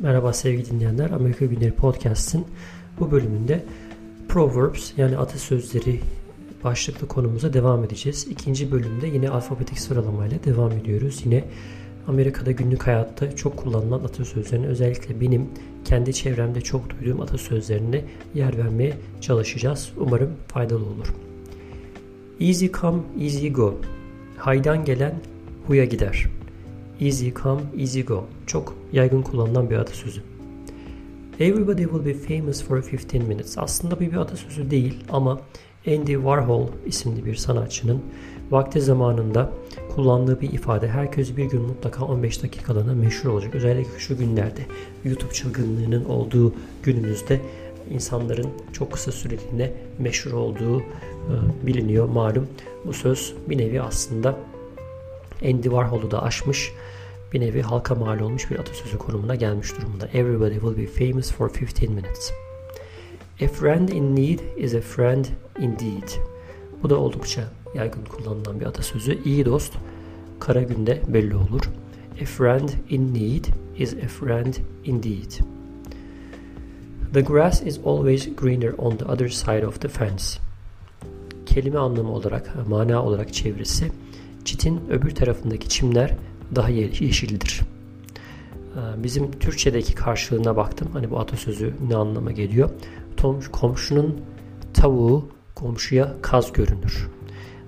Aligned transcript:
Merhaba 0.00 0.32
sevgili 0.32 0.70
dinleyenler. 0.70 1.10
Amerika 1.10 1.44
Günleri 1.44 1.72
Podcast'in 1.72 2.46
bu 3.00 3.10
bölümünde 3.10 3.64
Proverbs 4.28 4.92
yani 4.96 5.18
atasözleri 5.18 6.00
başlıklı 6.64 7.08
konumuza 7.08 7.52
devam 7.52 7.84
edeceğiz. 7.84 8.26
İkinci 8.30 8.72
bölümde 8.72 9.06
yine 9.06 9.30
alfabetik 9.30 9.78
sıralamayla 9.78 10.44
devam 10.44 10.72
ediyoruz. 10.72 11.20
Yine 11.24 11.44
Amerika'da 12.08 12.50
günlük 12.50 12.86
hayatta 12.86 13.36
çok 13.36 13.56
kullanılan 13.56 14.04
atasözlerini 14.04 14.66
özellikle 14.66 15.20
benim 15.20 15.48
kendi 15.84 16.14
çevremde 16.14 16.60
çok 16.60 16.90
duyduğum 16.90 17.20
atasözlerine 17.20 18.04
yer 18.34 18.58
vermeye 18.58 18.96
çalışacağız. 19.20 19.92
Umarım 19.96 20.30
faydalı 20.48 20.84
olur. 20.84 21.14
Easy 22.40 22.66
come, 22.66 23.02
easy 23.20 23.48
go. 23.48 23.74
Haydan 24.36 24.84
gelen 24.84 25.14
huya 25.66 25.84
gider. 25.84 26.37
Easy 27.00 27.30
come, 27.42 27.60
easy 27.78 28.00
go. 28.00 28.24
Çok 28.46 28.74
yaygın 28.92 29.22
kullanılan 29.22 29.70
bir 29.70 29.76
atasözü. 29.76 30.22
Everybody 31.40 31.82
will 31.82 32.04
be 32.04 32.14
famous 32.14 32.62
for 32.62 32.76
15 32.76 33.12
minutes. 33.12 33.58
Aslında 33.58 34.00
bir, 34.00 34.12
bir 34.12 34.16
atasözü 34.16 34.70
değil 34.70 35.04
ama 35.10 35.40
Andy 35.86 36.14
Warhol 36.14 36.66
isimli 36.86 37.24
bir 37.24 37.34
sanatçının 37.34 38.02
vakti 38.50 38.80
zamanında 38.80 39.52
kullandığı 39.94 40.40
bir 40.40 40.52
ifade. 40.52 40.88
Herkes 40.88 41.36
bir 41.36 41.44
gün 41.44 41.62
mutlaka 41.62 42.04
15 42.04 42.42
dakikalığına 42.42 42.94
meşhur 42.94 43.28
olacak. 43.28 43.54
Özellikle 43.54 43.98
şu 43.98 44.18
günlerde 44.18 44.60
YouTube 45.04 45.32
çılgınlığının 45.32 46.04
olduğu 46.04 46.54
günümüzde 46.82 47.40
insanların 47.90 48.48
çok 48.72 48.92
kısa 48.92 49.12
süreliğine 49.12 49.72
meşhur 49.98 50.32
olduğu 50.32 50.80
e, 50.80 50.84
biliniyor 51.66 52.08
malum. 52.08 52.48
Bu 52.86 52.92
söz 52.92 53.34
bir 53.48 53.58
nevi 53.58 53.82
aslında 53.82 54.36
Andy 55.42 55.62
Warhol'u 55.62 56.10
da 56.10 56.22
aşmış 56.22 56.72
bir 57.32 57.40
nevi 57.40 57.62
halka 57.62 57.94
mal 57.94 58.20
olmuş 58.20 58.50
bir 58.50 58.58
atasözü 58.58 58.98
konumuna 58.98 59.34
gelmiş 59.34 59.76
durumda. 59.76 60.06
Everybody 60.06 60.54
will 60.54 60.76
be 60.76 60.86
famous 60.86 61.32
for 61.32 61.50
15 61.50 61.88
minutes. 61.88 62.32
A 63.42 63.48
friend 63.48 63.88
in 63.88 64.16
need 64.16 64.38
is 64.56 64.74
a 64.74 64.80
friend 64.80 65.24
indeed. 65.58 66.08
Bu 66.82 66.90
da 66.90 66.96
oldukça 66.96 67.42
yaygın 67.74 68.04
kullanılan 68.04 68.60
bir 68.60 68.66
atasözü. 68.66 69.18
İyi 69.24 69.44
dost 69.44 69.72
kara 70.40 70.62
günde 70.62 71.02
belli 71.08 71.36
olur. 71.36 71.60
A 72.22 72.24
friend 72.24 72.68
in 72.88 73.14
need 73.14 73.44
is 73.78 73.94
a 73.94 74.08
friend 74.08 74.54
indeed. 74.84 75.32
The 77.12 77.20
grass 77.20 77.62
is 77.62 77.78
always 77.84 78.36
greener 78.36 78.72
on 78.78 78.96
the 78.96 79.04
other 79.04 79.28
side 79.28 79.66
of 79.66 79.80
the 79.80 79.88
fence. 79.88 80.24
Kelime 81.46 81.78
anlamı 81.78 82.12
olarak, 82.12 82.68
mana 82.68 83.04
olarak 83.04 83.34
çevresi, 83.34 83.90
çitin 84.48 84.80
öbür 84.90 85.10
tarafındaki 85.10 85.68
çimler 85.68 86.14
daha 86.54 86.68
yeşildir. 86.68 87.60
Ee, 88.76 89.02
bizim 89.02 89.30
Türkçedeki 89.30 89.94
karşılığına 89.94 90.56
baktım. 90.56 90.88
Hani 90.92 91.10
bu 91.10 91.18
atasözü 91.18 91.74
ne 91.88 91.96
anlama 91.96 92.32
geliyor? 92.32 92.70
Komşunun 93.52 94.20
tavuğu 94.74 95.28
komşuya 95.54 96.14
kaz 96.22 96.52
görünür. 96.52 97.08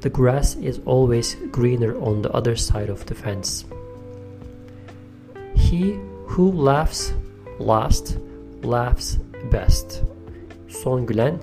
The 0.00 0.08
grass 0.08 0.56
is 0.56 0.80
always 0.86 1.36
greener 1.52 1.88
on 1.88 2.22
the 2.22 2.28
other 2.28 2.56
side 2.56 2.92
of 2.92 3.06
the 3.06 3.14
fence. 3.14 3.48
He 5.54 5.96
who 6.28 6.66
laughs 6.66 7.10
last 7.60 8.18
laughs 8.64 9.16
best. 9.52 10.02
Son 10.68 11.06
gülen 11.06 11.34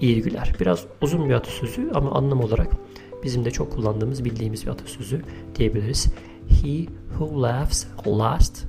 iyi 0.00 0.22
güler. 0.22 0.54
Biraz 0.60 0.84
uzun 1.02 1.28
bir 1.28 1.34
atasözü 1.34 1.90
ama 1.94 2.10
anlam 2.10 2.40
olarak 2.40 2.83
bizim 3.24 3.44
de 3.44 3.50
çok 3.50 3.72
kullandığımız, 3.72 4.24
bildiğimiz 4.24 4.66
bir 4.66 4.70
atasözü 4.70 5.22
diyebiliriz. 5.54 6.06
He 6.48 6.86
who 7.10 7.42
laughs 7.42 7.86
last 8.06 8.64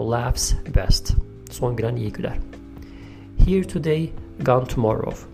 laughs 0.00 0.54
best. 0.76 1.14
Son 1.50 1.76
gülen 1.76 1.96
iyi 1.96 2.12
güler. 2.12 2.38
Here 3.46 3.68
today, 3.68 4.10
gone 4.44 4.64
tomorrow. 4.64 5.26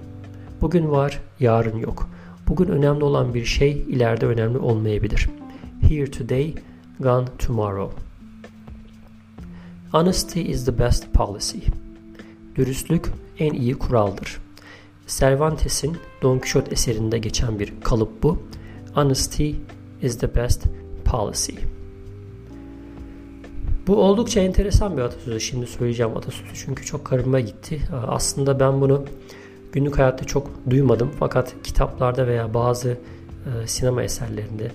Bugün 0.60 0.90
var, 0.90 1.20
yarın 1.40 1.78
yok. 1.78 2.10
Bugün 2.48 2.68
önemli 2.68 3.04
olan 3.04 3.34
bir 3.34 3.44
şey 3.44 3.72
ileride 3.72 4.26
önemli 4.26 4.58
olmayabilir. 4.58 5.28
Here 5.80 6.10
today, 6.10 6.54
gone 7.00 7.26
tomorrow. 7.38 8.02
Honesty 9.92 10.40
is 10.40 10.64
the 10.64 10.78
best 10.78 11.12
policy. 11.12 11.58
Dürüstlük 12.56 13.12
en 13.38 13.52
iyi 13.52 13.74
kuraldır. 13.74 14.38
Cervantes'in 15.06 15.96
Don 16.22 16.38
Quixote 16.38 16.70
eserinde 16.70 17.18
geçen 17.18 17.58
bir 17.58 17.72
kalıp 17.84 18.22
bu. 18.22 18.38
Honesty 18.94 19.50
is 20.02 20.18
the 20.18 20.34
best 20.34 20.66
policy. 21.04 21.52
Bu 23.86 23.96
oldukça 23.96 24.40
enteresan 24.40 24.96
bir 24.96 25.02
atasözü. 25.02 25.40
Şimdi 25.40 25.66
söyleyeceğim 25.66 26.16
atasözü 26.16 26.50
çünkü 26.54 26.84
çok 26.84 27.04
karıma 27.04 27.40
gitti. 27.40 27.80
Aslında 28.06 28.60
ben 28.60 28.80
bunu 28.80 29.04
günlük 29.72 29.98
hayatta 29.98 30.24
çok 30.24 30.50
duymadım. 30.70 31.10
Fakat 31.18 31.54
kitaplarda 31.62 32.26
veya 32.26 32.54
bazı 32.54 32.90
e, 32.90 33.66
sinema 33.66 34.02
eserlerinde 34.02 34.70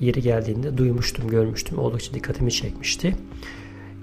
yeri 0.00 0.22
geldiğinde 0.22 0.78
duymuştum, 0.78 1.28
görmüştüm. 1.28 1.78
Oldukça 1.78 2.14
dikkatimi 2.14 2.52
çekmişti. 2.52 3.16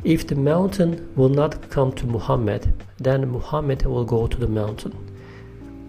If 0.03 0.29
the 0.29 0.35
mountain 0.35 0.99
will 1.15 1.37
not 1.37 1.73
come 1.73 1.95
to 1.95 2.07
Muhammed, 2.07 2.63
then 3.03 3.27
Muhammed 3.27 3.79
will 3.79 4.07
go 4.07 4.29
to 4.29 4.39
the 4.39 4.45
mountain. 4.45 4.93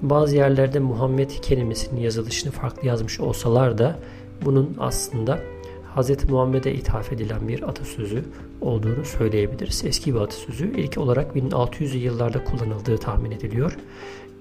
Bazı 0.02 0.36
yerlerde 0.36 0.78
Muhammed 0.78 1.30
kelimesinin 1.30 2.00
yazılışını 2.00 2.52
farklı 2.52 2.88
yazmış 2.88 3.20
olsalar 3.20 3.78
da 3.78 3.98
bunun 4.44 4.76
aslında 4.78 5.38
Hz. 5.96 6.30
Muhammed'e 6.30 6.72
ithaf 6.72 7.12
edilen 7.12 7.48
bir 7.48 7.62
atasözü 7.62 8.24
olduğunu 8.60 9.04
söyleyebiliriz. 9.04 9.84
Eski 9.84 10.14
bir 10.14 10.20
atasözü. 10.20 10.72
İlk 10.76 10.98
olarak 10.98 11.36
1600'lü 11.36 11.96
yıllarda 11.96 12.44
kullanıldığı 12.44 12.98
tahmin 12.98 13.30
ediliyor. 13.30 13.76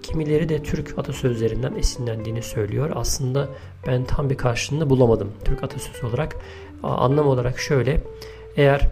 Kimileri 0.04 0.50
de 0.50 0.64
Türk 0.64 1.00
atasözlerinden 1.00 1.76
esinlendiğini 1.76 2.42
söylüyor. 2.42 2.92
Aslında 2.96 3.50
ben 3.88 4.06
tam 4.06 4.30
bir 4.30 4.38
karşılığını 4.38 4.90
bulamadım 4.90 5.32
Türk 5.46 5.64
atasözü 5.64 6.06
olarak. 6.06 6.36
Anlam 6.84 7.28
olarak 7.28 7.60
şöyle. 7.60 8.02
Eğer 8.58 8.90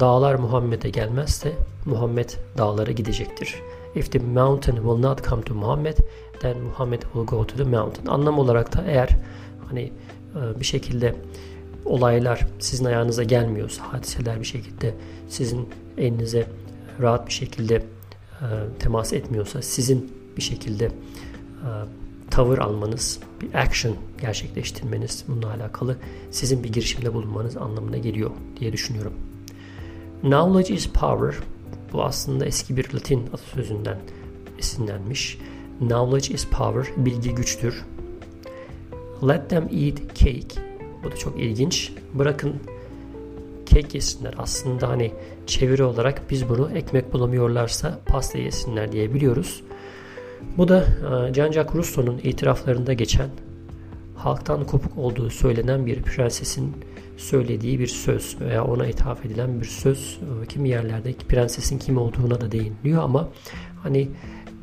dağlar 0.00 0.34
Muhammed'e 0.34 0.90
gelmezse 0.90 1.52
Muhammed 1.84 2.30
dağlara 2.58 2.90
gidecektir. 2.90 3.54
If 3.94 4.12
the 4.12 4.18
mountain 4.18 4.76
will 4.76 4.98
not 4.98 5.22
come 5.28 5.42
to 5.42 5.54
Muhammad, 5.54 5.96
then 6.40 6.60
Muhammad 6.62 7.02
will 7.02 7.26
go 7.26 7.46
to 7.46 7.56
the 7.56 7.64
mountain. 7.64 8.06
Anlam 8.06 8.38
olarak 8.38 8.76
da 8.76 8.84
eğer 8.86 9.08
hani 9.68 9.92
e, 10.36 10.60
bir 10.60 10.64
şekilde 10.64 11.14
olaylar 11.84 12.46
sizin 12.58 12.84
ayağınıza 12.84 13.22
gelmiyorsa, 13.22 13.92
hadiseler 13.92 14.40
bir 14.40 14.44
şekilde 14.44 14.94
sizin 15.28 15.68
elinize 15.98 16.46
rahat 17.00 17.26
bir 17.26 17.32
şekilde 17.32 17.74
e, 17.74 18.46
temas 18.78 19.12
etmiyorsa, 19.12 19.62
sizin 19.62 20.12
bir 20.36 20.42
şekilde 20.42 20.84
e, 20.84 20.90
tavır 22.30 22.58
almanız, 22.58 23.20
bir 23.40 23.54
action 23.54 23.96
gerçekleştirmeniz 24.20 25.24
bununla 25.28 25.50
alakalı 25.50 25.96
sizin 26.30 26.64
bir 26.64 26.72
girişimde 26.72 27.14
bulunmanız 27.14 27.56
anlamına 27.56 27.98
geliyor 27.98 28.30
diye 28.60 28.72
düşünüyorum. 28.72 29.12
Knowledge 30.20 30.74
is 30.74 30.88
power. 30.88 31.34
Bu 31.94 32.04
aslında 32.04 32.46
eski 32.46 32.76
bir 32.76 32.94
Latin 32.94 33.26
atasözünden 33.26 33.98
esinlenmiş. 34.58 35.38
Knowledge 35.78 36.34
is 36.34 36.46
power. 36.46 37.04
Bilgi 37.04 37.34
güçtür. 37.34 37.84
Let 39.28 39.50
them 39.50 39.68
eat 39.72 40.14
cake. 40.14 40.60
Bu 41.04 41.12
da 41.12 41.16
çok 41.16 41.40
ilginç. 41.40 41.92
Bırakın 42.14 42.54
kek 43.66 43.94
yesinler. 43.94 44.34
Aslında 44.38 44.88
hani 44.88 45.12
çeviri 45.46 45.82
olarak 45.82 46.30
biz 46.30 46.48
bunu 46.48 46.70
ekmek 46.74 47.12
bulamıyorlarsa 47.12 47.98
pasta 48.06 48.38
yesinler 48.38 48.92
diyebiliyoruz. 48.92 49.62
Bu 50.56 50.68
da 50.68 50.80
e, 50.80 51.32
Jean-Jacques 51.32 51.74
Rousseau'nun 51.74 52.18
itiraflarında 52.22 52.92
geçen 52.92 53.28
halktan 54.24 54.64
kopuk 54.64 54.98
olduğu 54.98 55.30
söylenen 55.30 55.86
bir 55.86 56.02
prensesin 56.02 56.72
söylediği 57.16 57.78
bir 57.78 57.86
söz 57.86 58.40
veya 58.40 58.64
ona 58.64 58.86
ithaf 58.86 59.26
edilen 59.26 59.60
bir 59.60 59.66
söz 59.66 60.18
e, 60.42 60.46
kimi 60.46 60.68
yerlerde 60.68 61.12
prensesin 61.12 61.78
kim 61.78 61.98
olduğuna 61.98 62.40
da 62.40 62.52
değiniliyor 62.52 63.02
ama 63.02 63.28
hani 63.82 64.08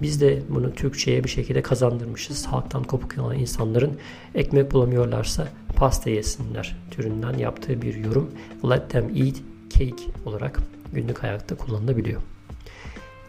biz 0.02 0.22
de 0.22 0.42
bunu 0.50 0.74
Türkçe'ye 0.74 1.24
bir 1.24 1.30
şekilde 1.30 1.62
kazandırmışız. 1.62 2.46
Halktan 2.46 2.84
kopuk 2.84 3.18
olan 3.18 3.40
insanların 3.40 3.98
ekmek 4.36 4.72
bulamıyorlarsa 4.72 5.48
pasta 5.76 6.10
yesinler 6.10 6.78
türünden 6.92 7.38
yaptığı 7.38 7.82
bir 7.82 7.96
yorum. 7.96 8.32
Let 8.70 8.90
them 8.90 9.10
eat 9.16 9.36
cake 9.70 10.04
olarak 10.26 10.60
günlük 10.94 11.24
hayatta 11.24 11.56
kullanılabiliyor. 11.56 12.22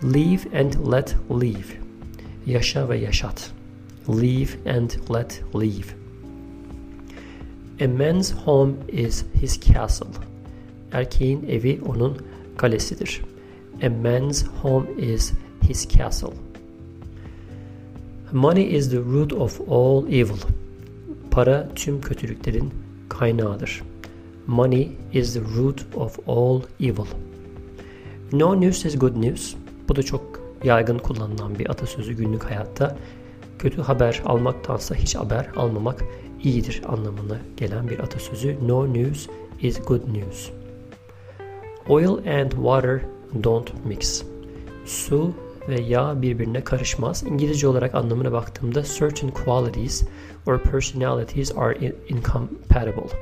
Live 0.05 0.61
and 0.61 0.93
let 0.93 1.17
live. 1.31 1.81
Yaşa 2.47 2.89
ve 2.89 2.99
yaşat. 2.99 3.51
Live 4.09 4.71
and 4.71 4.91
let 5.15 5.43
live. 5.55 6.02
A 7.83 7.89
man's 7.89 8.31
home 8.31 8.75
is 8.89 9.25
his 9.41 9.61
castle. 9.61 10.07
Erkeğin 10.93 11.49
evi 11.49 11.81
onun 11.87 12.19
kalesidir. 12.57 13.23
A 13.83 13.89
man's 13.89 14.45
home 14.63 14.87
is 14.99 15.33
his 15.63 15.89
castle. 15.89 16.33
Money 18.33 18.77
is 18.77 18.91
the 18.91 18.99
root 18.99 19.33
of 19.33 19.61
all 19.71 20.07
evil. 20.09 20.39
Para 21.31 21.69
tüm 21.75 22.01
kötülüklerin 22.01 22.71
kaynağıdır. 23.09 23.83
Money 24.47 24.93
is 25.13 25.35
the 25.35 25.41
root 25.41 25.87
of 25.97 26.29
all 26.29 26.61
evil. 26.81 27.07
No 28.33 28.61
news 28.61 28.85
is 28.85 28.99
good 28.99 29.17
news. 29.17 29.55
Bu 29.89 29.97
da 29.97 30.03
çok 30.03 30.41
yaygın 30.65 30.99
kullanılan 30.99 31.59
bir 31.59 31.71
atasözü 31.71 32.13
günlük 32.13 32.45
hayatta. 32.45 32.97
Kötü 33.63 33.83
haber 33.83 34.23
almaktansa 34.25 34.95
hiç 34.95 35.15
haber 35.15 35.47
almamak 35.57 36.05
iyidir 36.43 36.83
anlamına 36.89 37.39
gelen 37.57 37.89
bir 37.89 37.99
atasözü. 37.99 38.59
No 38.67 38.93
news 38.93 39.29
is 39.61 39.81
good 39.87 40.01
news. 40.15 40.51
Oil 41.89 42.41
and 42.41 42.51
water 42.51 43.01
don't 43.45 43.85
mix. 43.85 44.25
Su 44.87 45.33
ve 45.69 45.81
yağ 45.81 46.23
birbirine 46.23 46.65
karışmaz. 46.65 47.23
İngilizce 47.23 47.69
olarak 47.69 47.95
anlamına 47.95 48.33
baktığımda 48.33 48.83
certain 48.83 49.31
qualities 49.31 50.05
or 50.47 50.59
personalities 50.59 51.57
are 51.57 51.93
incompatible. 52.09 53.17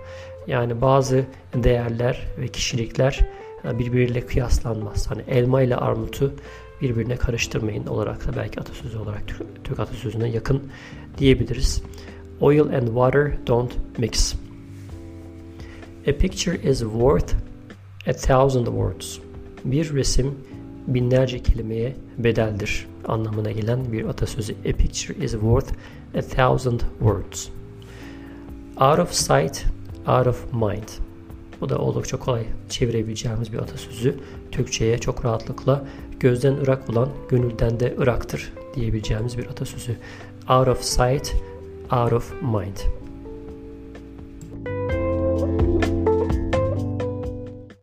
Yani 0.46 0.80
bazı 0.80 1.24
değerler 1.54 2.26
ve 2.38 2.48
kişilikler 2.48 3.20
e, 3.64 3.78
birbiriyle 3.78 4.26
kıyaslanmaz. 4.26 5.10
Hani 5.10 5.22
elma 5.28 5.62
ile 5.62 5.76
armutu 5.76 6.34
birbirine 6.82 7.16
karıştırmayın 7.16 7.86
olarak 7.86 8.28
da 8.28 8.36
belki 8.36 8.60
atasözü 8.60 8.98
olarak 8.98 9.26
Türk, 9.26 9.64
Türk 9.64 9.80
atasözüne 9.80 10.28
yakın 10.28 10.62
diyebiliriz. 11.18 11.82
Oil 12.40 12.60
and 12.60 12.86
water 12.86 13.46
don't 13.46 13.98
mix. 13.98 14.34
A 16.08 16.12
picture 16.12 16.70
is 16.70 16.78
worth 16.78 17.34
a 18.06 18.12
thousand 18.12 18.66
words. 18.66 19.18
Bir 19.64 19.94
resim 19.94 20.34
binlerce 20.86 21.42
kelimeye 21.42 21.96
bedeldir 22.18 22.86
anlamına 23.08 23.50
gelen 23.50 23.92
bir 23.92 24.04
atasözü. 24.04 24.52
A 24.52 24.72
picture 24.72 25.24
is 25.24 25.32
worth 25.32 25.72
a 26.18 26.22
thousand 26.22 26.80
words. 26.98 27.48
Out 28.76 28.98
of 28.98 29.12
sight, 29.12 29.66
out 30.06 30.26
of 30.26 30.52
mind. 30.52 31.09
Bu 31.60 31.68
da 31.68 31.78
oldukça 31.78 32.16
kolay 32.16 32.44
çevirebileceğimiz 32.68 33.52
bir 33.52 33.58
atasözü. 33.58 34.16
Türkçe'ye 34.52 34.98
çok 34.98 35.24
rahatlıkla 35.24 35.84
gözden 36.20 36.54
ırak 36.56 36.90
olan 36.90 37.08
gönülden 37.28 37.80
de 37.80 37.94
ıraktır 37.98 38.52
diyebileceğimiz 38.74 39.38
bir 39.38 39.46
atasözü. 39.46 39.96
Out 40.50 40.68
of 40.68 40.82
sight, 40.82 41.34
out 41.92 42.12
of 42.12 42.42
mind. 42.42 42.99